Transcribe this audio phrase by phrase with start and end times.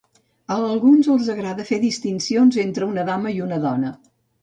[0.55, 3.97] A alguns els agrada fer distincions entre una dama i una dona.